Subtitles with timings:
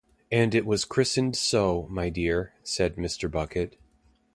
[0.31, 3.29] "And it was christened so, my dear," said Mr.
[3.29, 3.77] Bucket.